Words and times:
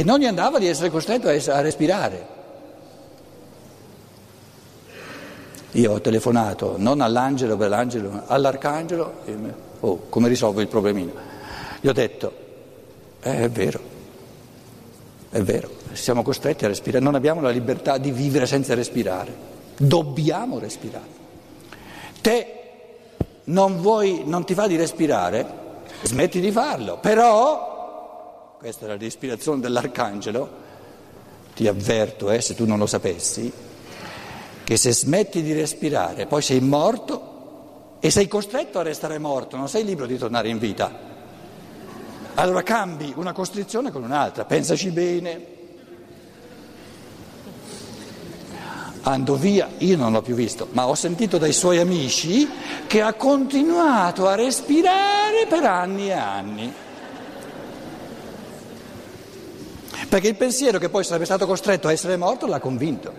E 0.00 0.02
non 0.02 0.18
gli 0.18 0.24
andava 0.24 0.58
di 0.58 0.66
essere 0.66 0.88
costretto 0.88 1.28
a, 1.28 1.60
respirare. 1.60 2.26
Io 5.72 5.92
ho 5.92 6.00
telefonato 6.00 6.76
non 6.78 7.02
all'angelo 7.02 7.54
per 7.58 7.68
l'angelo, 7.68 8.22
all'arcangelo, 8.24 9.12
oh, 9.80 10.06
come 10.08 10.28
risolvo 10.28 10.62
il 10.62 10.68
problemino? 10.68 11.12
Gli 11.82 11.88
ho 11.88 11.92
detto, 11.92 12.32
eh, 13.20 13.42
è 13.42 13.50
vero, 13.50 13.80
è 15.28 15.42
vero, 15.42 15.68
siamo 15.92 16.22
costretti 16.22 16.64
a 16.64 16.68
respirare, 16.68 17.04
non 17.04 17.14
abbiamo 17.14 17.42
la 17.42 17.50
libertà 17.50 17.98
di 17.98 18.10
vivere 18.10 18.46
senza 18.46 18.72
respirare, 18.72 19.34
dobbiamo 19.76 20.58
respirare. 20.58 21.18
Te 22.22 22.60
non 23.44 23.82
vuoi, 23.82 24.22
non 24.24 24.46
ti 24.46 24.54
fa 24.54 24.66
di 24.66 24.76
respirare, 24.76 25.46
smetti 26.04 26.40
di 26.40 26.50
farlo, 26.50 26.96
però, 26.96 27.79
questa 28.60 28.84
è 28.84 28.88
la 28.88 28.98
respirazione 28.98 29.58
dell'arcangelo, 29.58 30.50
ti 31.54 31.66
avverto, 31.66 32.30
eh, 32.30 32.42
se 32.42 32.54
tu 32.54 32.66
non 32.66 32.78
lo 32.78 32.84
sapessi, 32.84 33.50
che 34.62 34.76
se 34.76 34.92
smetti 34.92 35.42
di 35.42 35.54
respirare 35.54 36.26
poi 36.26 36.42
sei 36.42 36.60
morto 36.60 37.96
e 38.00 38.10
sei 38.10 38.28
costretto 38.28 38.78
a 38.78 38.82
restare 38.82 39.16
morto, 39.16 39.56
non 39.56 39.66
sei 39.66 39.82
libero 39.82 40.06
di 40.06 40.18
tornare 40.18 40.50
in 40.50 40.58
vita. 40.58 40.94
Allora 42.34 42.62
cambi 42.62 43.10
una 43.16 43.32
costrizione 43.32 43.90
con 43.90 44.02
un'altra, 44.02 44.44
pensaci 44.44 44.90
bene. 44.90 45.46
Ando 49.00 49.36
via, 49.36 49.70
io 49.78 49.96
non 49.96 50.12
l'ho 50.12 50.20
più 50.20 50.34
visto, 50.34 50.68
ma 50.72 50.86
ho 50.86 50.94
sentito 50.94 51.38
dai 51.38 51.54
suoi 51.54 51.78
amici 51.78 52.46
che 52.86 53.00
ha 53.00 53.14
continuato 53.14 54.28
a 54.28 54.34
respirare 54.34 55.46
per 55.48 55.64
anni 55.64 56.08
e 56.08 56.12
anni. 56.12 56.74
Perché 60.10 60.26
il 60.26 60.34
pensiero 60.34 60.80
che 60.80 60.88
poi 60.88 61.04
sarebbe 61.04 61.24
stato 61.24 61.46
costretto 61.46 61.86
a 61.86 61.92
essere 61.92 62.16
morto 62.16 62.48
l'ha 62.48 62.58
convinto. 62.58 63.14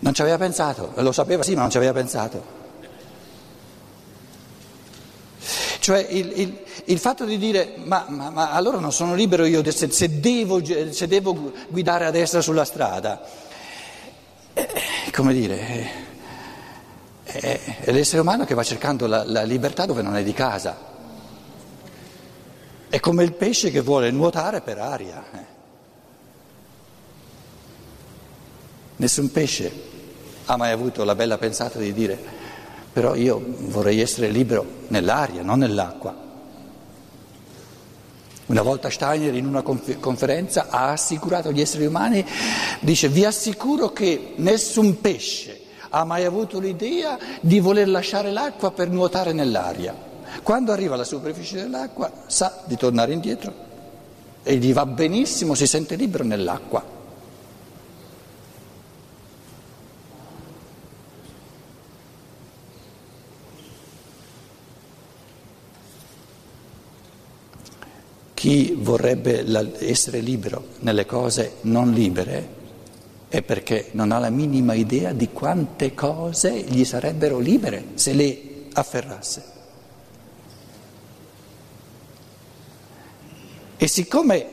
Non 0.00 0.12
ci 0.12 0.20
aveva 0.20 0.36
pensato, 0.36 0.94
lo 0.96 1.12
sapeva 1.12 1.44
sì, 1.44 1.54
ma 1.54 1.60
non 1.60 1.70
ci 1.70 1.76
aveva 1.76 1.92
pensato. 1.92 2.62
Cioè 5.78 6.04
il, 6.10 6.32
il, 6.40 6.58
il 6.86 6.98
fatto 6.98 7.24
di 7.24 7.38
dire 7.38 7.74
ma, 7.84 8.06
ma, 8.08 8.30
ma, 8.30 8.50
allora 8.50 8.80
non 8.80 8.90
sono 8.90 9.14
libero 9.14 9.44
io 9.44 9.62
se, 9.70 9.88
se, 9.92 10.18
devo, 10.18 10.60
se, 10.64 11.06
devo, 11.06 11.52
guidare 11.68 12.04
a 12.04 12.10
destra 12.10 12.40
sulla 12.40 12.64
strada, 12.64 13.22
eh, 14.54 14.68
come 15.12 15.32
dire, 15.34 15.90
eh, 17.26 17.60
è 17.80 17.92
l'essere 17.92 18.22
umano 18.22 18.44
che 18.44 18.54
va 18.54 18.64
cercando 18.64 19.06
la, 19.06 19.22
la 19.24 19.44
libertà 19.44 19.86
dove 19.86 20.02
non 20.02 20.16
è 20.16 20.24
di 20.24 20.32
casa. 20.32 20.93
È 22.94 23.00
come 23.00 23.24
il 23.24 23.32
pesce 23.32 23.72
che 23.72 23.80
vuole 23.80 24.12
nuotare 24.12 24.60
per 24.60 24.78
aria. 24.78 25.24
Eh. 25.32 25.44
Nessun 28.94 29.32
pesce 29.32 29.72
ha 30.44 30.56
mai 30.56 30.70
avuto 30.70 31.02
la 31.02 31.16
bella 31.16 31.36
pensata 31.36 31.80
di 31.80 31.92
dire 31.92 32.16
però 32.92 33.16
io 33.16 33.42
vorrei 33.62 34.00
essere 34.00 34.28
libero 34.28 34.64
nell'aria, 34.86 35.42
non 35.42 35.58
nell'acqua. 35.58 36.14
Una 38.46 38.62
volta 38.62 38.90
Steiner 38.90 39.34
in 39.34 39.46
una 39.46 39.62
conferenza 39.62 40.68
ha 40.70 40.92
assicurato 40.92 41.48
agli 41.48 41.62
esseri 41.62 41.86
umani, 41.86 42.24
dice 42.78 43.08
vi 43.08 43.24
assicuro 43.24 43.92
che 43.92 44.34
nessun 44.36 45.00
pesce 45.00 45.62
ha 45.88 46.04
mai 46.04 46.24
avuto 46.24 46.60
l'idea 46.60 47.18
di 47.40 47.58
voler 47.58 47.88
lasciare 47.88 48.30
l'acqua 48.30 48.70
per 48.70 48.88
nuotare 48.88 49.32
nell'aria. 49.32 50.12
Quando 50.42 50.72
arriva 50.72 50.94
alla 50.94 51.04
superficie 51.04 51.56
dell'acqua 51.56 52.10
sa 52.26 52.62
di 52.66 52.76
tornare 52.76 53.12
indietro 53.12 53.52
e 54.42 54.56
gli 54.56 54.72
va 54.72 54.84
benissimo, 54.86 55.54
si 55.54 55.66
sente 55.66 55.96
libero 55.96 56.24
nell'acqua. 56.24 56.92
Chi 68.34 68.76
vorrebbe 68.78 69.42
essere 69.78 70.20
libero 70.20 70.66
nelle 70.80 71.06
cose 71.06 71.54
non 71.62 71.92
libere 71.92 72.62
è 73.28 73.40
perché 73.40 73.88
non 73.92 74.12
ha 74.12 74.18
la 74.18 74.28
minima 74.28 74.74
idea 74.74 75.12
di 75.14 75.30
quante 75.30 75.94
cose 75.94 76.60
gli 76.60 76.84
sarebbero 76.84 77.38
libere 77.38 77.92
se 77.94 78.12
le 78.12 78.66
afferrasse. 78.74 79.53
E 83.84 83.86
siccome 83.86 84.46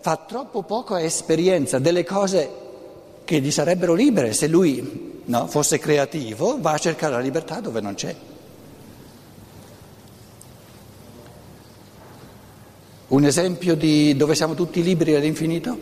fa 0.00 0.18
troppo 0.28 0.62
poca 0.62 1.00
esperienza 1.00 1.78
delle 1.78 2.04
cose 2.04 2.50
che 3.24 3.40
gli 3.40 3.50
sarebbero 3.50 3.94
libere, 3.94 4.34
se 4.34 4.46
lui 4.46 5.22
no, 5.24 5.46
fosse 5.46 5.78
creativo, 5.78 6.60
va 6.60 6.72
a 6.72 6.76
cercare 6.76 7.14
la 7.14 7.20
libertà 7.20 7.60
dove 7.60 7.80
non 7.80 7.94
c'è. 7.94 8.14
Un 13.06 13.24
esempio 13.24 13.74
di 13.74 14.14
dove 14.14 14.34
siamo 14.34 14.52
tutti 14.52 14.82
liberi 14.82 15.14
all'infinito? 15.14 15.78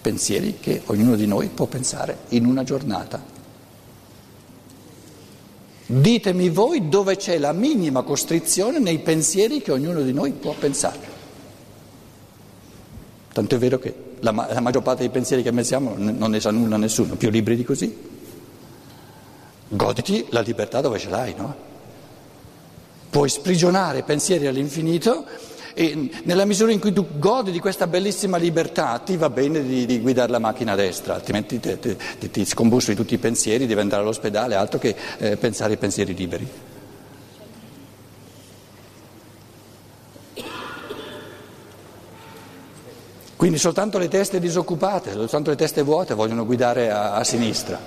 Pensieri 0.00 0.58
che 0.60 0.82
ognuno 0.84 1.16
di 1.16 1.26
noi 1.26 1.48
può 1.48 1.66
pensare 1.66 2.18
in 2.28 2.46
una 2.46 2.62
giornata. 2.62 3.35
Ditemi 5.86 6.48
voi 6.48 6.88
dove 6.88 7.16
c'è 7.16 7.38
la 7.38 7.52
minima 7.52 8.02
costrizione 8.02 8.78
nei 8.78 8.98
pensieri 8.98 9.62
che 9.62 9.72
ognuno 9.72 10.02
di 10.02 10.12
noi 10.12 10.32
può 10.32 10.52
pensare. 10.52 11.14
Tanto 13.32 13.54
è 13.54 13.58
vero 13.58 13.78
che 13.78 13.94
la, 14.20 14.32
la 14.32 14.60
maggior 14.60 14.82
parte 14.82 15.02
dei 15.02 15.10
pensieri 15.10 15.42
che 15.42 15.52
pensiamo 15.52 15.94
non 15.96 16.30
ne 16.30 16.40
sa 16.40 16.50
nulla 16.50 16.76
nessuno, 16.76 17.14
più 17.14 17.30
liberi 17.30 17.56
di 17.56 17.64
così. 17.64 17.96
Goditi 19.68 20.26
la 20.30 20.40
libertà 20.40 20.80
dove 20.80 20.98
ce 20.98 21.08
l'hai, 21.08 21.34
no? 21.36 21.66
puoi 23.16 23.30
sprigionare 23.30 24.02
pensieri 24.02 24.46
all'infinito 24.46 25.24
e 25.78 26.10
nella 26.22 26.46
misura 26.46 26.72
in 26.72 26.80
cui 26.80 26.90
tu 26.90 27.06
godi 27.18 27.50
di 27.50 27.60
questa 27.60 27.86
bellissima 27.86 28.38
libertà 28.38 28.98
ti 29.04 29.18
va 29.18 29.28
bene 29.28 29.62
di, 29.62 29.84
di 29.84 30.00
guidare 30.00 30.32
la 30.32 30.38
macchina 30.38 30.72
a 30.72 30.74
destra, 30.74 31.16
altrimenti 31.16 31.60
ti, 31.60 31.78
ti, 31.78 32.30
ti 32.30 32.44
scombussi 32.46 32.94
tutti 32.94 33.12
i 33.12 33.18
pensieri, 33.18 33.66
devi 33.66 33.78
andare 33.78 34.00
all'ospedale, 34.00 34.54
altro 34.54 34.78
che 34.78 34.96
eh, 35.18 35.36
pensare 35.36 35.72
ai 35.72 35.76
pensieri 35.76 36.14
liberi. 36.14 36.48
Quindi 43.36 43.58
soltanto 43.58 43.98
le 43.98 44.08
teste 44.08 44.40
disoccupate, 44.40 45.12
soltanto 45.12 45.50
le 45.50 45.56
teste 45.56 45.82
vuote 45.82 46.14
vogliono 46.14 46.46
guidare 46.46 46.90
a, 46.90 47.16
a 47.16 47.22
sinistra, 47.22 47.78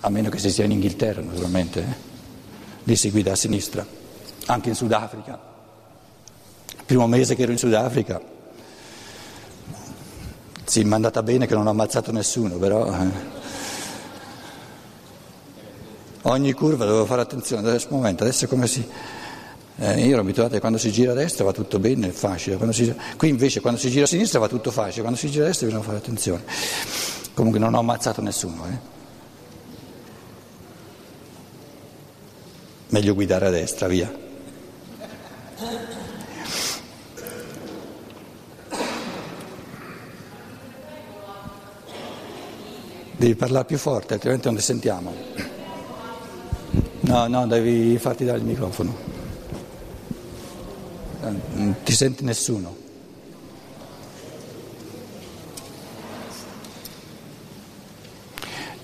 a 0.00 0.08
meno 0.08 0.30
che 0.30 0.38
si 0.38 0.50
sia 0.50 0.64
in 0.64 0.70
Inghilterra 0.70 1.20
naturalmente, 1.20 1.80
eh? 1.80 1.96
lì 2.84 2.96
si 2.96 3.10
guida 3.10 3.32
a 3.32 3.36
sinistra 3.36 3.84
anche 4.46 4.70
in 4.70 4.74
Sudafrica. 4.74 5.47
Primo 6.88 7.06
mese 7.06 7.34
che 7.34 7.42
ero 7.42 7.52
in 7.52 7.58
Sudafrica, 7.58 8.18
sì, 10.64 10.84
mi 10.84 10.92
è 10.92 10.94
andata 10.94 11.22
bene 11.22 11.46
che 11.46 11.52
non 11.54 11.66
ho 11.66 11.70
ammazzato 11.70 12.12
nessuno, 12.12 12.56
però 12.56 12.90
eh. 12.90 13.10
ogni 16.22 16.52
curva 16.54 16.86
dovevo 16.86 17.04
fare 17.04 17.20
attenzione, 17.20 17.68
adesso, 17.68 17.88
momento, 17.90 18.22
adesso 18.22 18.48
come 18.48 18.66
si... 18.66 18.82
Eh, 19.76 20.00
io 20.06 20.12
ero 20.12 20.22
abituato 20.22 20.54
che 20.54 20.60
quando 20.60 20.78
si 20.78 20.90
gira 20.90 21.12
a 21.12 21.14
destra 21.14 21.44
va 21.44 21.52
tutto 21.52 21.78
bene, 21.78 22.08
è 22.08 22.10
facile, 22.10 22.58
si... 22.72 22.94
qui 23.18 23.28
invece 23.28 23.60
quando 23.60 23.78
si 23.78 23.90
gira 23.90 24.04
a 24.04 24.08
sinistra 24.08 24.38
va 24.38 24.48
tutto 24.48 24.70
facile, 24.70 25.02
quando 25.02 25.18
si 25.18 25.30
gira 25.30 25.44
a 25.44 25.46
destra 25.48 25.66
bisogna 25.66 25.84
fare 25.84 25.98
attenzione. 25.98 26.42
Comunque 27.34 27.60
non 27.60 27.74
ho 27.74 27.80
ammazzato 27.80 28.22
nessuno. 28.22 28.66
Eh. 28.66 28.78
Meglio 32.88 33.12
guidare 33.12 33.46
a 33.46 33.50
destra, 33.50 33.88
via. 33.88 34.26
Devi 43.18 43.34
parlare 43.34 43.64
più 43.64 43.78
forte, 43.78 44.14
altrimenti 44.14 44.46
non 44.46 44.54
ti 44.54 44.62
sentiamo. 44.62 45.12
No, 47.00 47.26
no, 47.26 47.48
devi 47.48 47.98
farti 47.98 48.24
dare 48.24 48.38
il 48.38 48.44
microfono. 48.44 48.96
Non 51.22 51.74
ti 51.82 51.94
senti 51.94 52.22
nessuno. 52.22 52.76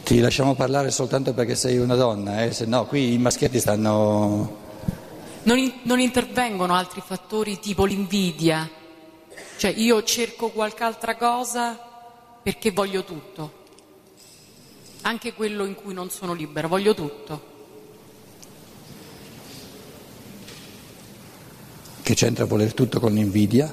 Ti 0.02 0.18
lasciamo 0.18 0.56
parlare 0.56 0.90
soltanto 0.90 1.32
perché 1.32 1.54
sei 1.54 1.78
una 1.78 1.94
donna, 1.94 2.42
eh? 2.42 2.52
se 2.52 2.64
no 2.64 2.86
qui 2.86 3.12
i 3.12 3.18
maschietti 3.18 3.60
stanno... 3.60 4.62
Non, 5.44 5.58
in, 5.58 5.74
non 5.84 6.00
intervengono 6.00 6.74
altri 6.74 7.00
fattori 7.06 7.60
tipo 7.60 7.84
l'invidia, 7.84 8.68
cioè 9.58 9.72
io 9.76 10.02
cerco 10.02 10.48
qualche 10.48 10.82
altra 10.82 11.14
cosa 11.14 11.78
perché 12.42 12.72
voglio 12.72 13.04
tutto 13.04 13.62
anche 15.06 15.34
quello 15.34 15.64
in 15.64 15.74
cui 15.74 15.92
non 15.92 16.10
sono 16.10 16.32
libera, 16.32 16.66
voglio 16.66 16.94
tutto. 16.94 17.52
Che 22.02 22.14
c'entra 22.14 22.44
voler 22.44 22.74
tutto 22.74 23.00
con 23.00 23.12
l'invidia? 23.12 23.72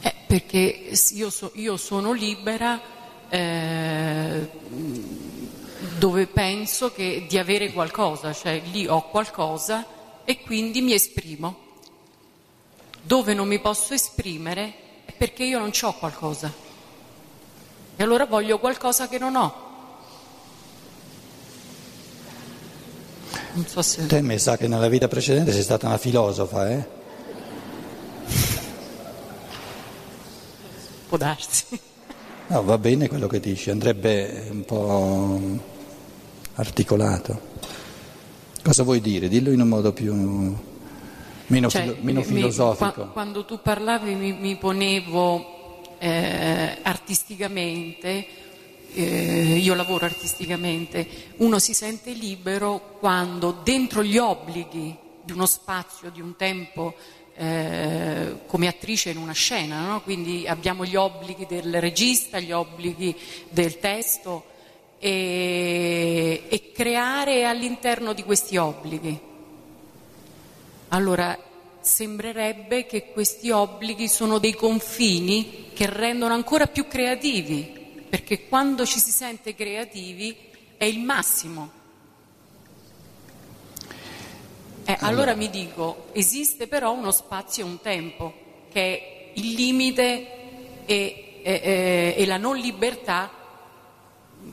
Eh, 0.00 0.14
perché 0.26 0.90
io, 1.10 1.30
so, 1.30 1.52
io, 1.54 1.76
sono 1.76 2.12
libera 2.12 2.80
eh, 3.28 4.50
dove 5.98 6.26
penso 6.26 6.92
che, 6.92 7.24
di 7.26 7.38
avere 7.38 7.72
qualcosa, 7.72 8.32
cioè 8.32 8.60
lì 8.72 8.86
ho 8.86 9.08
qualcosa 9.08 9.86
e 10.24 10.40
quindi 10.40 10.82
mi 10.82 10.92
esprimo. 10.92 11.62
Dove 13.02 13.34
non 13.34 13.48
mi 13.48 13.58
posso 13.58 13.94
esprimere 13.94 14.74
è 15.04 15.12
perché 15.12 15.44
io 15.44 15.58
non 15.58 15.72
ho 15.78 15.94
qualcosa. 15.94 16.52
E 17.96 18.02
allora 18.02 18.26
voglio 18.26 18.58
qualcosa 18.58 19.08
che 19.08 19.18
non 19.18 19.36
ho. 19.36 19.63
Non 23.54 23.66
so 23.66 23.82
se... 23.82 24.06
Te 24.06 24.20
mi 24.20 24.38
sa 24.38 24.56
che 24.56 24.66
nella 24.66 24.88
vita 24.88 25.06
precedente 25.06 25.52
sei 25.52 25.62
stata 25.62 25.86
una 25.86 25.98
filosofa, 25.98 26.70
eh? 26.70 26.86
Può 31.08 31.16
darsi. 31.16 31.78
No, 32.48 32.62
va 32.64 32.76
bene 32.78 33.08
quello 33.08 33.26
che 33.28 33.38
dici, 33.40 33.70
andrebbe 33.70 34.48
un 34.50 34.64
po' 34.64 35.40
articolato. 36.54 37.52
Cosa 38.62 38.82
vuoi 38.82 39.00
dire? 39.00 39.28
Dillo 39.28 39.50
in 39.50 39.60
un 39.60 39.68
modo 39.68 39.92
più 39.92 40.14
meno, 41.46 41.68
cioè, 41.68 41.82
filo, 41.82 41.96
meno 42.00 42.22
filosofico. 42.22 43.04
Mi, 43.04 43.12
quando 43.12 43.44
tu 43.44 43.60
parlavi 43.62 44.14
mi, 44.14 44.32
mi 44.32 44.56
ponevo 44.56 45.80
eh, 45.98 46.78
artisticamente 46.82 48.26
eh, 48.94 49.56
io 49.56 49.74
lavoro 49.74 50.04
artisticamente, 50.04 51.32
uno 51.38 51.58
si 51.58 51.74
sente 51.74 52.12
libero 52.12 52.96
quando 53.00 53.50
dentro 53.64 54.02
gli 54.04 54.18
obblighi 54.18 54.96
di 55.22 55.32
uno 55.32 55.46
spazio, 55.46 56.10
di 56.10 56.20
un 56.20 56.36
tempo, 56.36 56.94
eh, 57.34 58.36
come 58.46 58.68
attrice 58.68 59.10
in 59.10 59.16
una 59.16 59.32
scena, 59.32 59.80
no? 59.80 60.02
quindi 60.02 60.46
abbiamo 60.46 60.84
gli 60.84 60.94
obblighi 60.94 61.46
del 61.46 61.80
regista, 61.80 62.38
gli 62.38 62.52
obblighi 62.52 63.16
del 63.48 63.78
testo 63.78 64.44
e, 64.98 66.44
e 66.48 66.72
creare 66.72 67.44
all'interno 67.44 68.12
di 68.12 68.22
questi 68.22 68.56
obblighi. 68.56 69.20
Allora, 70.88 71.36
sembrerebbe 71.80 72.86
che 72.86 73.10
questi 73.10 73.50
obblighi 73.50 74.06
sono 74.06 74.38
dei 74.38 74.54
confini 74.54 75.70
che 75.74 75.86
rendono 75.86 76.32
ancora 76.32 76.68
più 76.68 76.86
creativi 76.86 77.82
perché 78.14 78.46
quando 78.46 78.86
ci 78.86 79.00
si 79.00 79.10
sente 79.10 79.56
creativi 79.56 80.36
è 80.76 80.84
il 80.84 81.00
massimo. 81.00 81.68
Eh, 84.84 84.92
allora. 84.92 85.06
allora 85.08 85.34
mi 85.34 85.50
dico, 85.50 86.10
esiste 86.12 86.68
però 86.68 86.92
uno 86.92 87.10
spazio 87.10 87.64
e 87.64 87.68
un 87.68 87.80
tempo, 87.80 88.32
che 88.70 88.80
è 88.80 89.30
il 89.34 89.54
limite 89.54 90.84
e, 90.86 91.40
e, 91.42 92.14
e 92.16 92.26
la 92.26 92.36
non 92.36 92.56
libertà, 92.56 93.32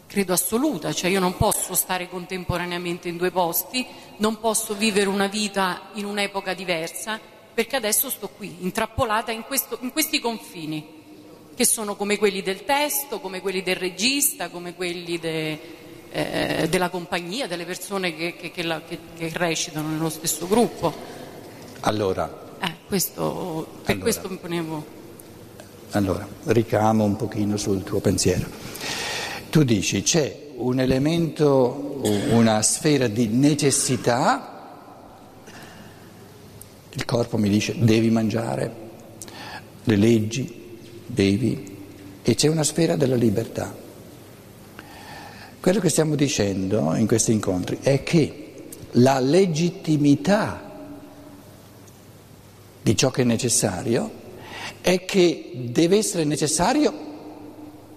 credo 0.07 0.33
assoluta, 0.33 0.91
cioè 0.91 1.11
io 1.11 1.19
non 1.19 1.37
posso 1.37 1.75
stare 1.75 2.09
contemporaneamente 2.09 3.09
in 3.09 3.17
due 3.17 3.29
posti, 3.29 3.85
non 4.17 4.39
posso 4.39 4.73
vivere 4.73 5.07
una 5.07 5.27
vita 5.27 5.89
in 5.93 6.05
un'epoca 6.05 6.55
diversa, 6.55 7.19
perché 7.53 7.75
adesso 7.75 8.09
sto 8.09 8.27
qui, 8.29 8.55
intrappolata 8.61 9.31
in, 9.31 9.43
questo, 9.43 9.77
in 9.81 9.91
questi 9.91 10.19
confini 10.19 11.00
che 11.61 11.67
sono 11.67 11.95
come 11.95 12.17
quelli 12.17 12.41
del 12.41 12.65
testo, 12.65 13.19
come 13.19 13.39
quelli 13.39 13.61
del 13.61 13.75
regista, 13.75 14.49
come 14.49 14.73
quelli 14.73 15.19
de, 15.19 15.59
eh, 16.11 16.67
della 16.67 16.89
compagnia, 16.89 17.45
delle 17.45 17.65
persone 17.65 18.15
che, 18.15 18.35
che, 18.35 18.49
che, 18.49 18.63
la, 18.63 18.81
che, 18.81 18.97
recitano 19.33 19.89
nello 19.89 20.09
stesso 20.09 20.47
gruppo. 20.47 20.91
Allora. 21.81 22.55
Eh, 22.59 22.73
questo, 22.87 23.67
per 23.83 23.91
allora, 23.91 24.01
questo 24.01 24.27
mi 24.27 24.37
ponevo. 24.37 24.85
Allora, 25.91 26.27
ricamo 26.45 27.03
un 27.03 27.15
pochino 27.15 27.57
sul 27.57 27.83
tuo 27.83 27.99
pensiero. 27.99 28.47
Tu 29.51 29.61
dici 29.61 30.01
c'è 30.01 30.47
un 30.55 30.79
elemento, 30.79 31.99
una 32.31 32.63
sfera 32.63 33.05
di 33.07 33.27
necessità, 33.27 34.79
il 36.89 37.05
corpo 37.05 37.37
mi 37.37 37.49
dice 37.49 37.75
devi 37.77 38.09
mangiare, 38.09 38.75
le 39.83 39.95
leggi, 39.95 40.60
bevi 41.11 41.77
e 42.23 42.35
c'è 42.35 42.47
una 42.47 42.63
sfera 42.63 42.95
della 42.95 43.15
libertà. 43.15 43.73
Quello 45.59 45.79
che 45.79 45.89
stiamo 45.89 46.15
dicendo 46.15 46.95
in 46.95 47.05
questi 47.05 47.31
incontri 47.31 47.79
è 47.81 48.01
che 48.01 48.67
la 48.91 49.19
legittimità 49.19 50.69
di 52.81 52.95
ciò 52.95 53.11
che 53.11 53.21
è 53.21 53.25
necessario 53.25 54.19
è 54.81 55.05
che 55.05 55.51
deve 55.53 55.97
essere 55.97 56.23
necessario 56.23 57.09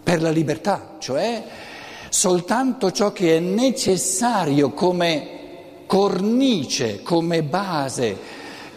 per 0.02 0.20
la 0.20 0.30
libertà, 0.30 0.96
cioè 0.98 1.42
soltanto 2.10 2.92
ciò 2.92 3.12
che 3.12 3.36
è 3.36 3.40
necessario 3.40 4.70
come 4.72 5.34
cornice, 5.86 7.02
come 7.02 7.42
base, 7.42 8.16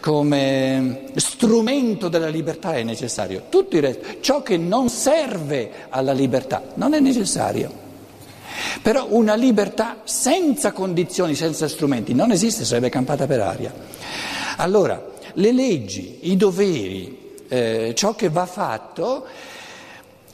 come 0.07 1.01
strumento 1.15 2.07
della 2.07 2.29
libertà 2.29 2.75
è 2.75 2.83
necessario. 2.83 3.43
Tutto 3.49 3.75
il 3.75 3.81
resto, 3.81 4.05
ciò 4.21 4.41
che 4.41 4.55
non 4.55 4.87
serve 4.87 5.69
alla 5.89 6.13
libertà 6.13 6.63
non 6.75 6.93
è 6.93 7.01
necessario. 7.01 7.69
Però 8.81 9.07
una 9.09 9.35
libertà 9.35 10.03
senza 10.05 10.71
condizioni, 10.71 11.35
senza 11.35 11.67
strumenti, 11.67 12.13
non 12.13 12.31
esiste, 12.31 12.63
sarebbe 12.63 12.87
campata 12.87 13.27
per 13.27 13.41
aria. 13.41 13.73
Allora, 14.55 15.05
le 15.33 15.51
leggi, 15.51 16.19
i 16.21 16.37
doveri, 16.37 17.33
eh, 17.49 17.91
ciò 17.93 18.15
che 18.15 18.29
va 18.29 18.45
fatto, 18.45 19.25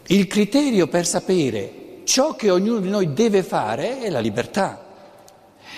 il 0.05 0.27
criterio 0.27 0.85
per 0.85 1.07
sapere 1.07 2.01
ciò 2.03 2.35
che 2.35 2.51
ognuno 2.51 2.77
di 2.77 2.89
noi 2.89 3.11
deve 3.13 3.41
fare 3.41 4.01
è 4.01 4.11
la 4.11 4.19
libertà. 4.19 4.82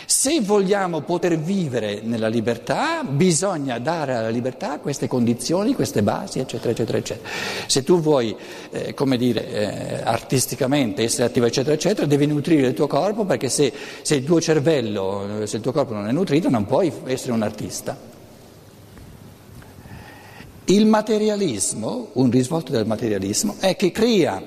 Se 0.07 0.39
vogliamo 0.39 1.01
poter 1.01 1.35
vivere 1.39 2.01
nella 2.03 2.27
libertà, 2.27 3.03
bisogna 3.03 3.79
dare 3.79 4.13
alla 4.13 4.29
libertà 4.29 4.77
queste 4.77 5.07
condizioni, 5.07 5.73
queste 5.73 6.03
basi, 6.03 6.37
eccetera, 6.37 6.71
eccetera, 6.71 6.97
eccetera. 6.99 7.29
Se 7.65 7.83
tu 7.83 7.99
vuoi, 7.99 8.35
eh, 8.69 8.93
come 8.93 9.17
dire, 9.17 9.47
eh, 9.47 10.01
artisticamente 10.03 11.01
essere 11.01 11.23
attivo, 11.25 11.47
eccetera, 11.47 11.73
eccetera, 11.73 12.05
devi 12.05 12.27
nutrire 12.27 12.67
il 12.67 12.73
tuo 12.75 12.85
corpo 12.85 13.25
perché 13.25 13.49
se, 13.49 13.73
se 14.03 14.15
il 14.15 14.23
tuo 14.23 14.39
cervello, 14.39 15.41
eh, 15.41 15.47
se 15.47 15.57
il 15.57 15.63
tuo 15.63 15.71
corpo 15.71 15.93
non 15.93 16.07
è 16.07 16.11
nutrito, 16.11 16.49
non 16.49 16.65
puoi 16.65 16.91
essere 17.05 17.31
un 17.31 17.41
artista. 17.41 17.97
Il 20.65 20.85
materialismo, 20.85 22.09
un 22.13 22.29
risvolto 22.29 22.71
del 22.71 22.85
materialismo, 22.85 23.55
è 23.59 23.75
che 23.75 23.91
crea 23.91 24.41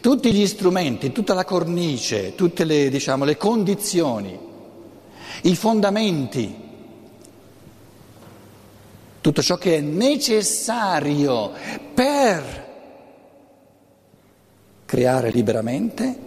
tutti 0.00 0.32
gli 0.32 0.46
strumenti, 0.46 1.12
tutta 1.12 1.34
la 1.34 1.44
cornice, 1.44 2.34
tutte 2.34 2.64
le, 2.64 2.88
diciamo, 2.88 3.24
le 3.24 3.36
condizioni 3.36 4.54
i 5.42 5.56
fondamenti, 5.56 6.64
tutto 9.20 9.42
ciò 9.42 9.56
che 9.56 9.76
è 9.76 9.80
necessario 9.80 11.52
per 11.94 12.64
creare 14.84 15.30
liberamente 15.30 16.18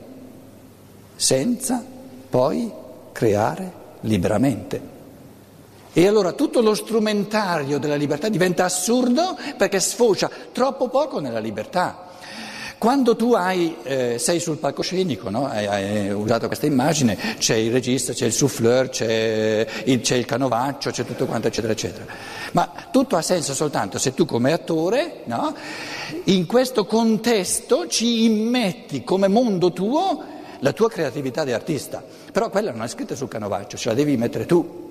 senza 1.16 1.84
poi 2.30 2.72
creare 3.12 3.74
liberamente. 4.02 4.98
E 5.92 6.08
allora 6.08 6.34
tutto 6.34 6.62
lo 6.62 6.76
strumentario 6.76 7.80
della 7.80 7.96
libertà 7.96 8.30
diventa 8.30 8.64
assurdo 8.64 9.38
perché 9.58 9.80
sfocia 9.80 10.30
troppo 10.52 10.88
poco 10.88 11.20
nella 11.20 11.40
libertà. 11.40 12.09
Quando 12.80 13.18
tu 13.18 13.34
hai, 13.34 13.76
eh, 13.84 14.18
sei 14.20 14.40
sul 14.40 14.56
palcoscenico, 14.56 15.30
no? 15.30 15.48
hai, 15.48 15.68
hai, 15.68 16.12
usato 16.12 16.48
questa 16.48 16.66
immagine, 16.66 17.36
c'è 17.38 17.56
il 17.56 17.74
regista, 17.74 18.14
c'è 18.14 18.26
il 18.26 18.32
souffleur, 18.32 18.88
c'è 18.88 19.68
il, 19.84 20.00
c'è 20.00 20.16
il 20.16 20.24
canovaccio, 20.24 20.90
c'è 20.90 21.04
tutto 21.04 21.26
quanto, 21.26 21.50
eccetera, 21.50 21.74
eccetera. 21.74 22.06
Ma 22.54 22.72
tutto 22.90 23.18
ha 23.18 23.22
senso 23.22 23.54
soltanto 23.54 23.98
se 24.00 24.14
tu 24.14 24.24
come 24.24 24.54
attore, 24.54 25.24
no? 25.26 25.54
in 26.24 26.46
questo 26.46 26.86
contesto 26.86 27.86
ci 27.88 28.24
immetti 28.24 29.04
come 29.04 29.28
mondo 29.28 29.74
tuo 29.74 30.24
la 30.60 30.72
tua 30.72 30.90
creatività 30.90 31.44
di 31.44 31.52
artista. 31.52 32.02
Però 32.32 32.50
quella 32.50 32.72
non 32.72 32.84
è 32.84 32.88
scritta 32.88 33.14
sul 33.14 33.28
canovaccio, 33.28 33.76
ce 33.76 33.90
la 33.90 33.96
devi 33.96 34.16
mettere 34.16 34.46
tu. 34.46 34.88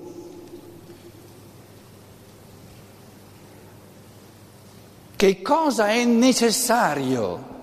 Che 5.15 5.41
cosa 5.41 5.87
è 5.87 6.05
necessario? 6.05 7.57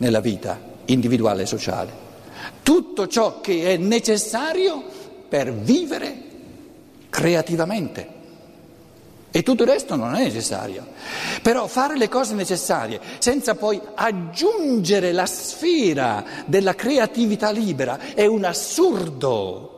Nella 0.00 0.20
vita 0.20 0.60
individuale 0.86 1.42
e 1.42 1.46
sociale. 1.46 1.92
Tutto 2.62 3.06
ciò 3.06 3.40
che 3.40 3.72
è 3.72 3.76
necessario 3.76 4.82
per 5.28 5.52
vivere 5.52 6.22
creativamente. 7.08 8.18
E 9.30 9.42
tutto 9.42 9.62
il 9.62 9.68
resto 9.68 9.94
non 9.94 10.14
è 10.14 10.24
necessario. 10.24 10.86
Però 11.42 11.66
fare 11.66 11.96
le 11.96 12.08
cose 12.08 12.34
necessarie 12.34 13.00
senza 13.18 13.54
poi 13.54 13.80
aggiungere 13.94 15.12
la 15.12 15.26
sfera 15.26 16.24
della 16.46 16.74
creatività 16.74 17.50
libera 17.50 18.14
è 18.14 18.26
un 18.26 18.44
assurdo. 18.44 19.70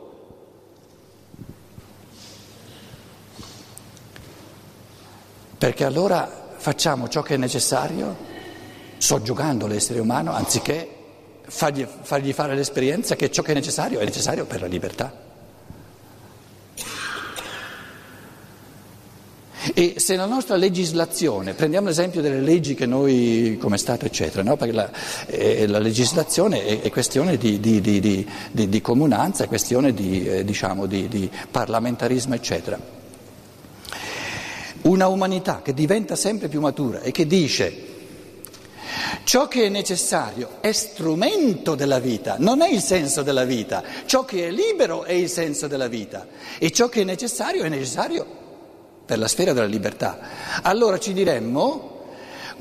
perché 5.62 5.84
allora 5.84 6.28
facciamo 6.56 7.08
ciò 7.08 7.22
che 7.22 7.34
è 7.34 7.36
necessario, 7.36 8.16
soggiogando 9.02 9.66
l'essere 9.66 9.98
umano, 9.98 10.32
anziché 10.32 10.88
fargli, 11.42 11.84
fargli 12.02 12.32
fare 12.32 12.54
l'esperienza 12.54 13.16
che 13.16 13.32
ciò 13.32 13.42
che 13.42 13.50
è 13.50 13.54
necessario 13.54 13.98
è 13.98 14.04
necessario 14.04 14.44
per 14.44 14.60
la 14.60 14.68
libertà. 14.68 15.30
E 19.74 19.94
se 19.96 20.14
la 20.14 20.26
nostra 20.26 20.54
legislazione, 20.54 21.54
prendiamo 21.54 21.88
l'esempio 21.88 22.20
delle 22.20 22.40
leggi 22.40 22.74
che 22.74 22.86
noi 22.86 23.58
come 23.60 23.76
Stato 23.76 24.06
eccetera, 24.06 24.44
no? 24.44 24.56
perché 24.56 24.72
la, 24.72 24.90
eh, 25.26 25.66
la, 25.66 25.78
legislazione 25.80 26.64
è, 26.64 26.80
è 26.82 26.90
questione 26.90 27.36
di, 27.36 27.58
di, 27.58 27.80
di, 27.80 28.26
di, 28.52 28.80
comunanza, 28.80 29.42
è 29.42 29.48
questione 29.48 29.92
di, 29.92 30.24
eh, 30.24 30.44
diciamo, 30.44 30.86
di 30.86 31.28
parlamentarismo 31.50 32.34
eccetera. 32.34 32.78
Una 34.82 35.08
umanità 35.08 35.60
che 35.62 35.74
diventa 35.74 36.14
sempre 36.14 36.48
più 36.48 36.60
matura 36.60 37.00
e 37.00 37.10
che 37.10 37.26
dice 37.26 37.90
Ciò 39.24 39.46
che 39.46 39.66
è 39.66 39.68
necessario 39.68 40.58
è 40.60 40.72
strumento 40.72 41.74
della 41.74 42.00
vita, 42.00 42.36
non 42.38 42.60
è 42.60 42.68
il 42.68 42.80
senso 42.80 43.22
della 43.22 43.44
vita. 43.44 43.82
Ciò 44.04 44.24
che 44.24 44.48
è 44.48 44.50
libero 44.50 45.04
è 45.04 45.12
il 45.12 45.28
senso 45.28 45.68
della 45.68 45.86
vita 45.86 46.26
e 46.58 46.70
ciò 46.70 46.88
che 46.88 47.02
è 47.02 47.04
necessario 47.04 47.62
è 47.62 47.68
necessario 47.68 48.26
per 49.06 49.18
la 49.18 49.28
sfera 49.28 49.52
della 49.52 49.66
libertà. 49.66 50.18
Allora 50.62 50.98
ci 50.98 51.12
diremmo 51.12 51.90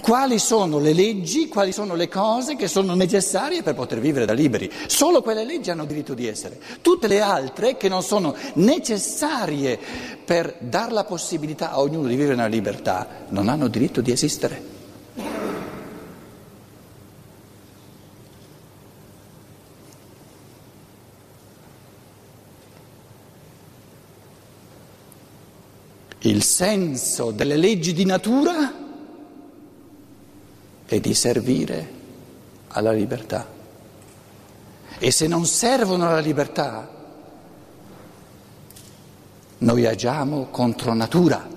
quali 0.02 0.38
sono 0.40 0.80
le 0.80 0.94
leggi, 0.94 1.48
quali 1.48 1.72
sono 1.72 1.96
le 1.96 2.08
cose 2.08 2.56
che 2.56 2.68
sono 2.68 2.94
necessarie 2.94 3.64
per 3.64 3.74
poter 3.74 4.00
vivere 4.00 4.26
da 4.26 4.34
liberi. 4.34 4.72
Solo 4.86 5.22
quelle 5.22 5.44
leggi 5.44 5.72
hanno 5.72 5.86
diritto 5.86 6.14
di 6.14 6.28
essere. 6.28 6.60
Tutte 6.82 7.08
le 7.08 7.22
altre 7.22 7.76
che 7.76 7.90
non 7.90 8.04
sono 8.04 8.36
necessarie 8.54 9.80
per 10.24 10.56
dar 10.60 10.92
la 10.92 11.06
possibilità 11.06 11.72
a 11.72 11.80
ognuno 11.80 12.08
di 12.08 12.16
vivere 12.16 12.36
nella 12.36 12.48
libertà 12.48 13.26
non 13.30 13.50
hanno 13.50 13.68
diritto 13.68 14.02
di 14.02 14.12
esistere. 14.12 14.81
Il 26.24 26.44
senso 26.44 27.32
delle 27.32 27.56
leggi 27.58 27.94
di 27.94 28.06
natura 28.06 28.72
è 30.86 31.00
di 31.00 31.14
servire 31.16 32.00
alla 32.68 32.92
libertà. 32.92 33.48
E 35.00 35.10
se 35.10 35.26
non 35.26 35.48
servono 35.48 36.08
alla 36.08 36.20
libertà, 36.20 36.88
noi 39.58 39.86
agiamo 39.88 40.50
contro 40.52 40.94
natura. 40.94 41.48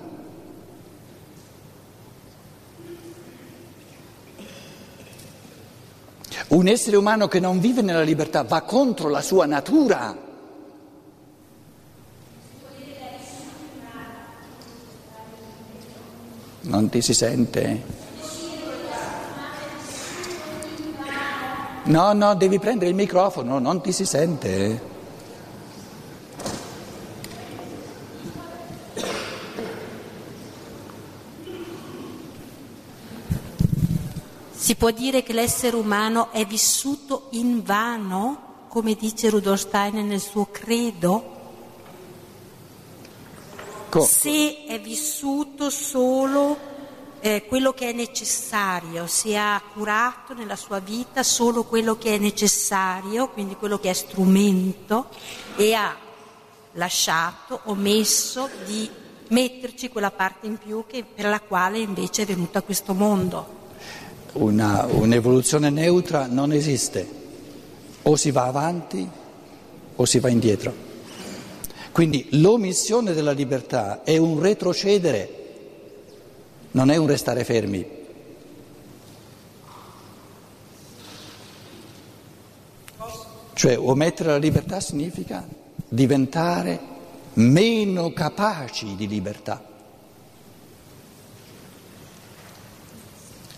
Un 6.47 6.67
essere 6.67 6.95
umano 6.95 7.27
che 7.27 7.39
non 7.39 7.59
vive 7.59 7.83
nella 7.83 8.01
libertà 8.01 8.41
va 8.41 8.61
contro 8.61 9.09
la 9.09 9.21
sua 9.21 9.45
natura. 9.45 10.24
Non 16.65 16.89
ti 16.89 17.01
si 17.01 17.13
sente? 17.13 17.83
No, 21.83 22.13
no, 22.13 22.33
devi 22.33 22.57
prendere 22.57 22.89
il 22.89 22.95
microfono, 22.95 23.59
non 23.59 23.81
ti 23.81 23.91
si 23.91 24.05
sente. 24.05 24.93
Si 34.55 34.75
può 34.75 34.89
dire 34.89 35.21
che 35.21 35.33
l'essere 35.33 35.75
umano 35.75 36.31
è 36.31 36.43
vissuto 36.45 37.27
in 37.31 37.61
vano, 37.61 38.65
come 38.69 38.95
dice 38.95 39.29
Rudolf 39.29 39.59
Steiner 39.59 40.03
nel 40.03 40.19
suo 40.19 40.47
credo? 40.51 41.34
Ecco. 43.95 44.05
Se 44.05 44.65
è 44.65 44.77
vissuto 44.81 45.69
solo 45.69 46.57
eh, 47.21 47.45
quello 47.47 47.71
che 47.71 47.91
è 47.91 47.93
necessario, 47.93 49.07
se 49.07 49.37
ha 49.37 49.61
curato 49.73 50.33
nella 50.33 50.57
sua 50.57 50.79
vita 50.79 51.23
solo 51.23 51.63
quello 51.63 51.97
che 51.97 52.15
è 52.15 52.17
necessario, 52.17 53.29
quindi 53.29 53.55
quello 53.55 53.79
che 53.79 53.89
è 53.89 53.93
strumento, 53.93 55.07
e 55.55 55.73
ha 55.73 55.95
lasciato, 56.73 57.61
omesso 57.65 58.49
di 58.65 58.89
metterci 59.29 59.87
quella 59.87 60.11
parte 60.11 60.45
in 60.47 60.57
più 60.57 60.83
che, 60.85 61.05
per 61.05 61.27
la 61.27 61.39
quale 61.39 61.79
invece 61.79 62.23
è 62.23 62.25
venuto 62.25 62.57
a 62.57 62.61
questo 62.63 62.93
mondo. 62.93 63.63
Una, 64.33 64.85
un'evoluzione 64.89 65.69
neutra 65.69 66.27
non 66.27 66.51
esiste, 66.51 67.09
o 68.01 68.17
si 68.17 68.31
va 68.31 68.43
avanti 68.43 69.09
o 69.95 70.03
si 70.03 70.19
va 70.19 70.27
indietro. 70.27 70.84
Quindi 71.95 72.27
l'omissione 72.31 73.13
della 73.13 73.31
libertà 73.31 74.03
è 74.03 74.17
un 74.17 74.41
retrocedere, 74.41 75.29
non 76.71 76.91
è 76.91 76.97
un 76.97 77.07
restare 77.07 77.45
fermi. 77.45 77.87
Cioè 83.53 83.79
omettere 83.79 84.31
la 84.31 84.37
libertà 84.37 84.81
significa 84.81 85.47
diventare 85.87 86.81
meno 87.35 88.11
capaci 88.11 88.97
di 88.97 89.07
libertà. 89.07 89.63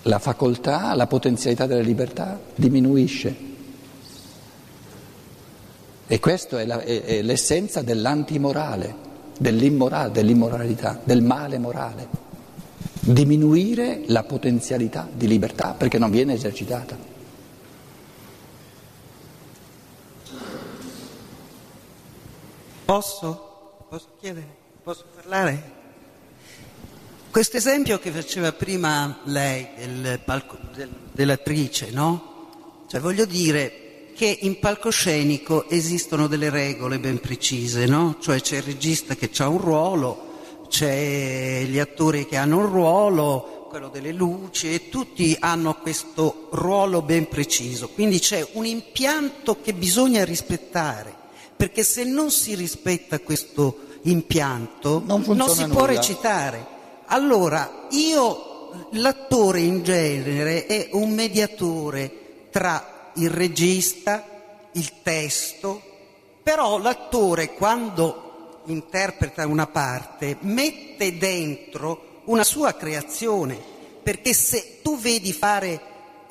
La 0.03 0.19
facoltà, 0.19 0.93
la 0.93 1.07
potenzialità 1.07 1.65
della 1.65 1.81
libertà 1.81 2.39
diminuisce. 2.53 3.46
E 6.09 6.19
questa 6.19 6.61
è, 6.61 6.65
è, 6.65 7.03
è 7.03 7.21
l'essenza 7.21 7.81
dell'antimorale, 7.81 8.95
dell'immorale, 9.37 10.11
dell'immoralità, 10.11 10.99
del 11.03 11.21
male 11.21 11.57
morale. 11.57 12.07
Diminuire 13.01 14.03
la 14.07 14.23
potenzialità 14.23 15.07
di 15.11 15.27
libertà 15.27 15.73
perché 15.73 15.97
non 15.97 16.09
viene 16.09 16.33
esercitata. 16.33 16.97
Posso? 22.85 23.85
Posso 23.89 24.07
chiedere? 24.17 24.47
Posso 24.81 25.03
parlare? 25.13 25.75
Questo 27.29 27.57
esempio 27.57 27.99
che 27.99 28.11
faceva 28.11 28.53
prima 28.53 29.19
lei 29.25 29.67
del 29.75 30.21
palco, 30.23 30.57
del, 30.73 30.89
dell'attrice, 31.11 31.91
no? 31.91 32.85
Cioè 32.87 33.01
voglio 33.01 33.25
dire, 33.25 33.86
che 34.17 34.39
in 34.41 34.57
palcoscenico 34.57 35.69
esistono 35.69 36.25
delle 36.25 36.49
regole 36.49 36.97
ben 36.97 37.19
precise, 37.19 37.85
no? 37.85 38.17
Cioè 38.19 38.41
c'è 38.41 38.57
il 38.57 38.63
regista 38.63 39.13
che 39.13 39.29
ha 39.37 39.47
un 39.47 39.59
ruolo, 39.59 40.65
c'è 40.67 41.63
gli 41.67 41.77
attori 41.77 42.25
che 42.25 42.35
hanno 42.35 42.57
un 42.57 42.65
ruolo, 42.65 43.67
quello 43.69 43.89
delle 43.89 44.11
luci 44.11 44.73
e 44.73 44.89
tutti 44.89 45.37
hanno 45.39 45.75
questo 45.75 46.47
ruolo 46.49 47.03
ben 47.03 47.27
preciso. 47.27 47.89
Quindi 47.89 48.17
c'è 48.17 48.43
un 48.53 48.65
impianto 48.65 49.61
che 49.61 49.75
bisogna 49.75 50.25
rispettare, 50.25 51.13
perché 51.55 51.83
se 51.83 52.03
non 52.03 52.31
si 52.31 52.55
rispetta 52.55 53.19
questo 53.19 53.77
impianto 54.03 55.03
non, 55.05 55.23
non 55.27 55.47
si 55.47 55.61
nulla. 55.61 55.73
può 55.75 55.85
recitare. 55.85 56.65
Allora, 57.05 57.85
io, 57.91 58.87
l'attore 58.93 59.59
in 59.59 59.83
genere 59.83 60.65
è 60.65 60.89
un 60.93 61.11
mediatore 61.11 62.47
tra 62.49 62.96
il 63.17 63.29
regista, 63.29 64.23
il 64.73 65.01
testo, 65.01 65.81
però 66.43 66.77
l'attore 66.77 67.53
quando 67.53 68.61
interpreta 68.65 69.45
una 69.45 69.67
parte 69.67 70.37
mette 70.41 71.17
dentro 71.17 72.21
una 72.25 72.43
sua 72.43 72.73
creazione, 72.73 73.57
perché 74.03 74.33
se 74.33 74.79
tu 74.81 74.97
vedi 74.97 75.33
fare 75.33 75.81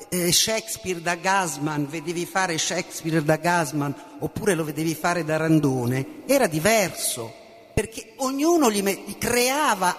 eh, 0.09 0.31
Shakespeare 0.31 1.01
da 1.01 1.15
Gasman, 1.15 1.87
vedevi 1.87 2.25
fare 2.25 2.57
Shakespeare 2.57 3.23
da 3.23 3.35
Gasman 3.35 3.93
oppure 4.19 4.55
lo 4.55 4.63
vedevi 4.63 4.95
fare 4.95 5.23
da 5.23 5.37
Randone, 5.37 6.23
era 6.25 6.47
diverso, 6.47 7.33
perché 7.73 8.13
ognuno 8.17 8.71
gli, 8.71 8.81
me- 8.81 9.03
creava, 9.17 9.95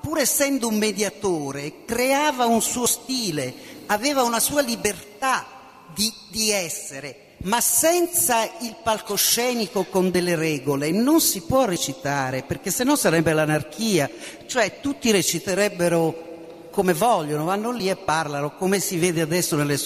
pur 0.00 0.18
essendo 0.18 0.68
un 0.68 0.76
mediatore, 0.76 1.84
creava 1.84 2.46
un 2.46 2.60
suo 2.60 2.86
stile, 2.86 3.54
aveva 3.86 4.22
una 4.22 4.40
sua 4.40 4.60
libertà 4.60 5.55
di, 5.94 6.12
di 6.28 6.50
essere, 6.50 7.34
ma 7.42 7.60
senza 7.60 8.44
il 8.60 8.76
palcoscenico 8.82 9.84
con 9.84 10.10
delle 10.10 10.34
regole 10.36 10.90
non 10.90 11.20
si 11.20 11.42
può 11.42 11.64
recitare, 11.64 12.42
perché 12.42 12.70
sennò 12.70 12.96
sarebbe 12.96 13.32
l'anarchia, 13.32 14.10
cioè 14.46 14.80
tutti 14.80 15.10
reciterebbero 15.10 16.24
come 16.70 16.92
vogliono, 16.92 17.44
vanno 17.44 17.70
lì 17.70 17.88
e 17.88 17.96
parlano 17.96 18.54
come 18.56 18.80
si 18.80 18.98
vede 18.98 19.20
adesso 19.20 19.56
nelle 19.56 19.76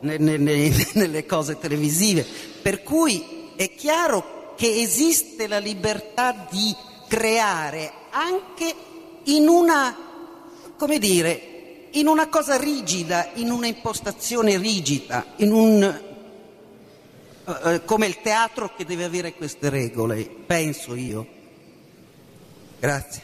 nelle, 0.00 0.38
nelle 0.94 1.26
cose 1.26 1.58
televisive. 1.58 2.26
Per 2.62 2.82
cui 2.82 3.52
è 3.56 3.74
chiaro 3.74 4.52
che 4.56 4.80
esiste 4.80 5.46
la 5.46 5.58
libertà 5.58 6.46
di 6.50 6.74
creare 7.08 7.92
anche 8.10 8.74
in 9.24 9.48
una 9.48 10.04
come 10.76 10.98
dire, 10.98 11.53
in 11.94 12.06
una 12.06 12.28
cosa 12.28 12.56
rigida, 12.56 13.30
in 13.34 13.50
una 13.50 13.66
impostazione 13.66 14.56
rigida, 14.56 15.24
in 15.36 15.52
un, 15.52 16.02
uh, 17.44 17.84
come 17.84 18.06
il 18.06 18.20
teatro 18.20 18.74
che 18.74 18.84
deve 18.84 19.04
avere 19.04 19.34
queste 19.34 19.68
regole, 19.68 20.24
penso 20.24 20.94
io. 20.94 21.26
Grazie. 22.80 23.22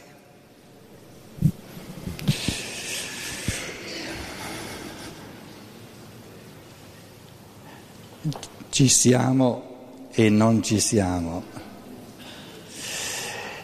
Ci 8.68 8.88
siamo 8.88 10.08
e 10.12 10.28
non 10.28 10.62
ci 10.62 10.78
siamo. 10.78 11.42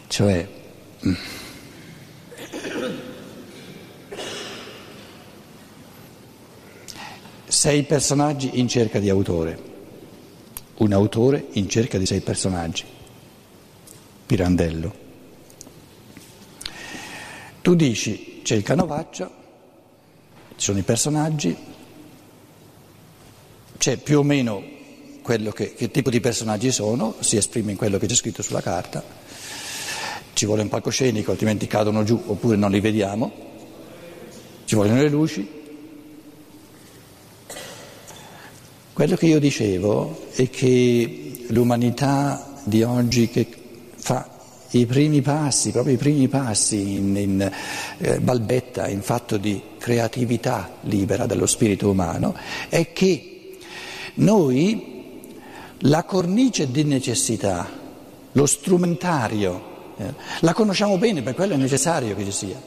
Cioè, 0.09 0.49
sei 7.57 7.85
personaggi 7.85 8.61
in 8.61 8.69
cerca 8.69 8.99
di 8.99 9.09
autore, 9.09 9.59
un 10.77 10.93
autore 10.93 11.47
in 11.53 11.71
cerca 11.71 11.97
di 11.97 12.05
sei 12.05 12.21
personaggi. 12.21 12.85
Pirandello. 14.27 14.95
Tu 17.63 17.75
dici 17.75 18.43
c'è 18.43 18.57
il 18.57 18.63
canovaccio, 18.63 19.31
ci 20.51 20.65
sono 20.67 20.79
i 20.81 20.83
personaggi, 20.83 21.57
c'è 23.79 23.97
più 23.97 24.19
o 24.19 24.23
meno 24.23 24.63
quello 25.23 25.51
che, 25.51 25.73
che 25.73 25.91
tipo 25.91 26.11
di 26.11 26.21
personaggi 26.21 26.71
sono, 26.71 27.15
si 27.21 27.39
esprime 27.39 27.71
in 27.71 27.79
quello 27.79 27.97
che 27.97 28.07
c'è 28.07 28.15
scritto 28.15 28.43
sulla 28.43 28.61
carta, 28.61 29.03
ci 30.35 30.45
vuole 30.45 30.61
un 30.61 30.69
palcoscenico 30.69 31.31
altrimenti 31.31 31.67
cadono 31.67 32.05
giù 32.05 32.23
oppure 32.27 32.57
non 32.57 32.71
li 32.71 32.81
vediamo, 32.81 33.33
ci 34.67 34.75
vogliono 34.75 35.01
le 35.01 35.09
luci. 35.09 35.56
Quello 38.97 39.15
che 39.17 39.27
io 39.27 39.39
dicevo 39.39 40.29
è 40.33 40.49
che 40.49 41.45
l'umanità 41.49 42.63
di 42.65 42.83
oggi 42.83 43.29
che 43.29 43.47
fa 43.95 44.27
i 44.71 44.87
primi 44.87 45.21
passi, 45.21 45.71
proprio 45.71 45.93
i 45.93 45.99
primi 45.99 46.29
passi 46.29 46.95
in, 46.95 47.15
in 47.15 47.53
eh, 47.99 48.21
balbetta, 48.21 48.89
in 48.89 49.03
fatto 49.03 49.37
di 49.37 49.61
creatività 49.77 50.79
libera 50.85 51.27
dello 51.27 51.45
spirito 51.45 51.91
umano, 51.91 52.35
è 52.71 52.95
che 52.95 53.59
noi 54.15 55.21
la 55.81 56.05
cornice 56.05 56.71
di 56.71 56.85
necessità, 56.85 57.69
lo 58.33 58.47
strumentario, 58.47 59.93
eh, 59.99 60.15
la 60.41 60.55
conosciamo 60.55 60.97
bene, 60.97 61.21
per 61.21 61.35
quello 61.35 61.53
è 61.53 61.59
necessario 61.59 62.17
che 62.17 62.25
ci 62.25 62.33
sia. 62.33 62.63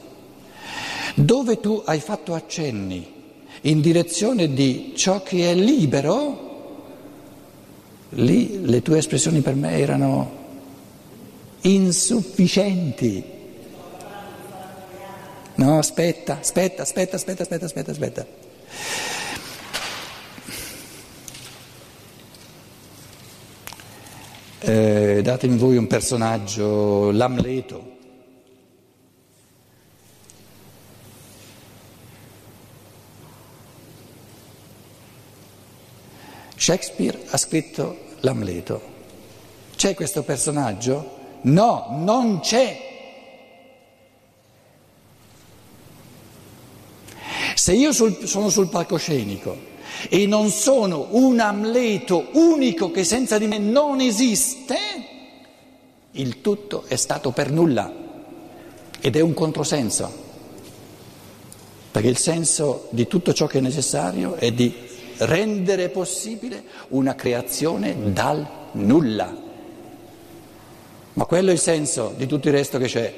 Dove 1.16 1.58
tu 1.58 1.82
hai 1.84 1.98
fatto 1.98 2.34
accenni 2.34 3.18
in 3.62 3.80
direzione 3.80 4.52
di 4.52 4.92
ciò 4.96 5.22
che 5.22 5.50
è 5.50 5.54
libero, 5.54 6.48
lì 8.10 8.64
le 8.64 8.82
tue 8.82 8.98
espressioni 8.98 9.40
per 9.40 9.54
me 9.54 9.76
erano 9.78 10.38
insufficienti. 11.62 13.38
No, 15.56 15.78
aspetta, 15.78 16.38
aspetta, 16.40 16.82
aspetta, 16.82 17.16
aspetta, 17.16 17.42
aspetta, 17.42 17.64
aspetta, 17.66 17.90
aspetta. 17.90 18.26
Eh, 24.62 25.20
datemi 25.22 25.58
voi 25.58 25.76
un 25.76 25.86
personaggio, 25.86 27.10
l'Amleto. 27.10 27.98
Shakespeare 36.70 37.18
ha 37.30 37.36
scritto 37.36 37.98
l'Amleto. 38.20 38.80
C'è 39.74 39.94
questo 39.94 40.22
personaggio? 40.22 41.16
No, 41.40 41.86
non 41.98 42.38
c'è. 42.38 42.78
Se 47.56 47.72
io 47.72 47.90
sul, 47.90 48.24
sono 48.24 48.50
sul 48.50 48.68
palcoscenico 48.68 49.56
e 50.08 50.28
non 50.28 50.50
sono 50.50 51.08
un 51.10 51.40
Amleto 51.40 52.28
unico 52.34 52.92
che 52.92 53.02
senza 53.02 53.36
di 53.36 53.48
me 53.48 53.58
non 53.58 54.00
esiste, 54.00 54.76
il 56.12 56.40
tutto 56.40 56.84
è 56.86 56.94
stato 56.94 57.32
per 57.32 57.50
nulla 57.50 57.92
ed 59.00 59.16
è 59.16 59.20
un 59.20 59.34
controsenso, 59.34 60.12
perché 61.90 62.06
il 62.06 62.18
senso 62.18 62.86
di 62.90 63.08
tutto 63.08 63.32
ciò 63.32 63.48
che 63.48 63.58
è 63.58 63.60
necessario 63.60 64.36
è 64.36 64.52
di 64.52 64.86
rendere 65.20 65.88
possibile 65.88 66.62
una 66.88 67.14
creazione 67.14 68.12
dal 68.12 68.46
nulla. 68.72 69.48
Ma 71.12 71.24
quello 71.24 71.50
è 71.50 71.52
il 71.52 71.58
senso 71.58 72.14
di 72.16 72.26
tutto 72.26 72.48
il 72.48 72.54
resto 72.54 72.78
che 72.78 72.86
c'è. 72.86 73.14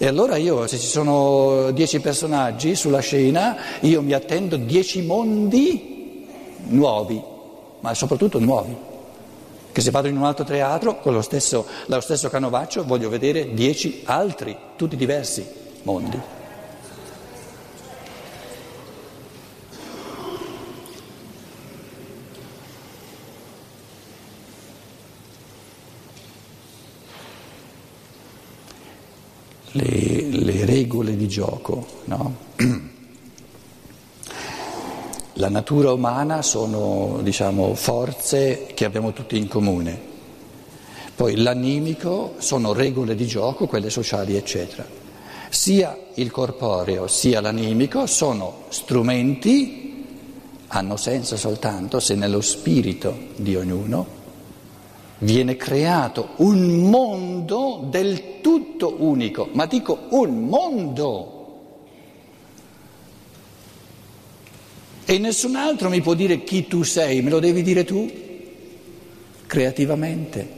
E 0.00 0.06
allora 0.06 0.36
io, 0.36 0.66
se 0.68 0.78
ci 0.78 0.86
sono 0.86 1.72
dieci 1.72 1.98
personaggi 1.98 2.76
sulla 2.76 3.00
scena, 3.00 3.56
io 3.80 4.00
mi 4.00 4.12
attendo 4.12 4.56
dieci 4.56 5.02
mondi 5.02 6.26
nuovi, 6.68 7.20
ma 7.80 7.94
soprattutto 7.94 8.38
nuovi. 8.38 8.76
Che 9.72 9.80
se 9.80 9.90
vado 9.90 10.06
in 10.06 10.16
un 10.16 10.24
altro 10.24 10.44
teatro 10.44 11.00
con 11.00 11.12
lo 11.12 11.22
stesso, 11.22 11.66
lo 11.86 12.00
stesso 12.00 12.28
canovaccio 12.28 12.84
voglio 12.84 13.08
vedere 13.08 13.52
dieci 13.54 14.02
altri, 14.04 14.56
tutti 14.76 14.94
diversi 14.94 15.44
mondi. 15.82 16.37
Le, 29.72 30.22
le 30.30 30.64
regole 30.64 31.16
di 31.16 31.28
gioco. 31.28 31.86
No? 32.04 32.34
La 35.34 35.48
natura 35.48 35.92
umana 35.92 36.42
sono 36.42 37.20
diciamo, 37.22 37.74
forze 37.74 38.66
che 38.74 38.84
abbiamo 38.84 39.12
tutti 39.12 39.36
in 39.36 39.46
comune. 39.46 40.06
Poi 41.14 41.36
l'animico 41.36 42.34
sono 42.38 42.72
regole 42.72 43.14
di 43.14 43.24
gioco, 43.24 43.68
quelle 43.68 43.88
sociali, 43.88 44.34
eccetera. 44.34 44.84
Sia 45.48 45.96
il 46.14 46.32
corporeo 46.32 47.06
sia 47.06 47.40
l'animico 47.40 48.06
sono 48.06 48.64
strumenti, 48.68 50.04
hanno 50.66 50.96
senso 50.96 51.36
soltanto 51.36 52.00
se 52.00 52.16
nello 52.16 52.40
spirito 52.40 53.16
di 53.36 53.54
ognuno 53.54 54.17
viene 55.18 55.56
creato 55.56 56.30
un 56.36 56.88
mondo 56.88 57.86
del 57.90 58.40
tutto 58.40 58.96
unico, 58.98 59.48
ma 59.52 59.66
dico 59.66 60.06
un 60.10 60.44
mondo. 60.44 61.34
E 65.04 65.18
nessun 65.18 65.56
altro 65.56 65.88
mi 65.88 66.00
può 66.02 66.14
dire 66.14 66.44
chi 66.44 66.66
tu 66.66 66.82
sei, 66.82 67.22
me 67.22 67.30
lo 67.30 67.40
devi 67.40 67.62
dire 67.62 67.84
tu, 67.84 68.10
creativamente. 69.46 70.56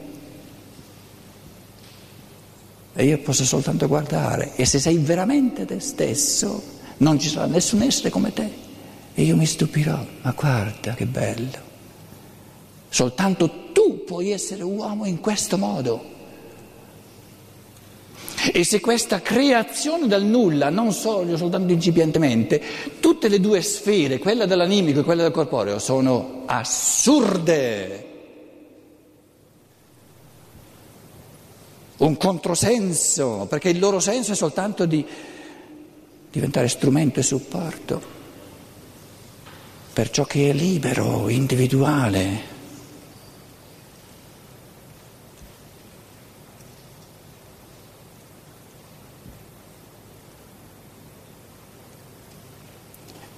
E 2.93 3.05
io 3.05 3.19
posso 3.19 3.45
soltanto 3.45 3.87
guardare. 3.87 4.57
E 4.57 4.67
se 4.67 4.79
sei 4.79 4.99
veramente 4.99 5.65
te 5.65 5.79
stesso, 5.79 6.63
non 6.99 7.19
ci 7.19 7.29
sarà 7.29 7.47
nessun 7.47 7.83
essere 7.83 8.11
come 8.11 8.33
te. 8.33 8.51
E 9.15 9.23
io 9.23 9.37
mi 9.37 9.47
stupirò, 9.47 10.05
ma 10.23 10.33
guarda 10.33 10.95
che 10.95 11.07
bello. 11.07 11.69
Soltanto 12.89 13.71
tu 13.73 13.80
puoi 14.11 14.33
essere 14.33 14.65
uomo 14.65 15.07
in 15.07 15.21
questo 15.21 15.57
modo. 15.57 16.05
E 18.53 18.65
se 18.65 18.81
questa 18.81 19.21
creazione 19.21 20.09
dal 20.09 20.25
nulla, 20.25 20.69
non 20.69 20.93
solo 20.93 21.37
soltanto 21.37 21.73
incipientemente, 21.73 22.61
tutte 22.99 23.29
le 23.29 23.39
due 23.39 23.63
sfere, 23.63 24.19
quella 24.19 24.47
dell'animico 24.47 24.99
e 24.99 25.03
quella 25.05 25.23
del 25.23 25.31
corporeo, 25.31 25.79
sono 25.79 26.43
assurde. 26.47 28.09
Un 31.99 32.17
controsenso, 32.17 33.47
perché 33.49 33.69
il 33.69 33.79
loro 33.79 34.01
senso 34.01 34.33
è 34.33 34.35
soltanto 34.35 34.87
di 34.87 35.07
diventare 36.33 36.67
strumento 36.67 37.21
e 37.21 37.23
supporto 37.23 38.03
per 39.93 40.11
ciò 40.11 40.25
che 40.25 40.51
è 40.51 40.53
libero, 40.53 41.29
individuale. 41.29 42.59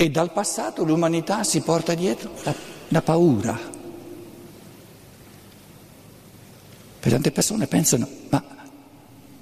E 0.03 0.11
dal 0.11 0.33
passato 0.33 0.83
l'umanità 0.83 1.45
si 1.45 1.61
porta 1.61 1.95
dietro 1.95 2.33
la, 2.43 2.53
la 2.88 3.03
paura. 3.03 3.57
Per 6.99 7.12
tante 7.12 7.31
persone 7.31 7.69
pensano, 7.69 8.09
ma 8.31 8.45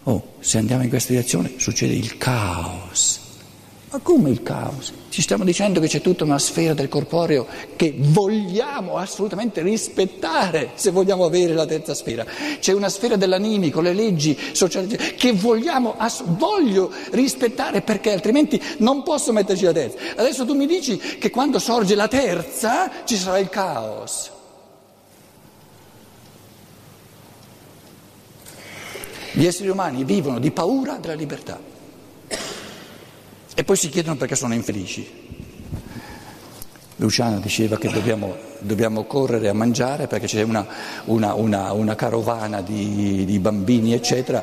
oh, 0.02 0.34
se 0.40 0.58
andiamo 0.58 0.82
in 0.82 0.90
questa 0.90 1.12
direzione 1.14 1.54
succede 1.56 1.94
il 1.94 2.18
caos. 2.18 3.29
Ma 3.92 3.98
come 3.98 4.30
il 4.30 4.44
caos? 4.44 4.92
Ci 5.08 5.20
stiamo 5.20 5.42
dicendo 5.42 5.80
che 5.80 5.88
c'è 5.88 6.00
tutta 6.00 6.22
una 6.22 6.38
sfera 6.38 6.74
del 6.74 6.88
corporeo 6.88 7.44
che 7.74 7.92
vogliamo 7.96 8.96
assolutamente 8.96 9.62
rispettare 9.62 10.70
se 10.74 10.92
vogliamo 10.92 11.24
avere 11.24 11.54
la 11.54 11.66
terza 11.66 11.92
sfera. 11.92 12.24
C'è 12.60 12.72
una 12.72 12.88
sfera 12.88 13.16
dell'animico, 13.16 13.80
le 13.80 13.92
leggi 13.92 14.38
sociali 14.52 14.96
che 14.96 15.32
vogliamo, 15.32 15.96
ass- 15.96 16.22
voglio 16.24 16.92
rispettare 17.10 17.82
perché 17.82 18.12
altrimenti 18.12 18.62
non 18.78 19.02
posso 19.02 19.32
metterci 19.32 19.64
la 19.64 19.72
terza. 19.72 19.98
Adesso 20.14 20.46
tu 20.46 20.54
mi 20.54 20.66
dici 20.66 20.96
che 20.96 21.30
quando 21.30 21.58
sorge 21.58 21.96
la 21.96 22.06
terza 22.06 23.04
ci 23.04 23.16
sarà 23.16 23.38
il 23.38 23.48
caos. 23.48 24.30
Gli 29.32 29.46
esseri 29.46 29.68
umani 29.68 30.04
vivono 30.04 30.38
di 30.38 30.52
paura 30.52 30.94
della 30.98 31.14
libertà 31.14 31.69
e 33.60 33.64
poi 33.64 33.76
si 33.76 33.90
chiedono 33.90 34.16
perché 34.16 34.36
sono 34.36 34.54
infelici. 34.54 35.06
Luciana 36.96 37.36
diceva 37.40 37.76
che 37.76 37.90
dobbiamo, 37.90 38.34
dobbiamo 38.60 39.04
correre 39.04 39.50
a 39.50 39.52
mangiare 39.52 40.06
perché 40.06 40.26
c'è 40.26 40.40
una, 40.40 40.66
una, 41.04 41.34
una, 41.34 41.70
una 41.72 41.94
carovana 41.94 42.62
di, 42.62 43.26
di, 43.26 43.38
bambini, 43.38 43.92
eccetera. 43.92 44.42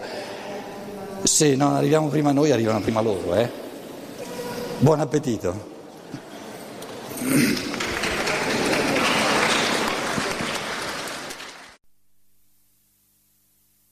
Se 1.24 1.56
non 1.56 1.74
arriviamo 1.74 2.10
prima 2.10 2.32
noi, 2.32 2.52
arrivano 2.52 2.80
prima 2.80 3.02
loro. 3.02 3.34
Eh? 3.34 3.50
Buon 4.78 5.00
appetito. 5.00 5.76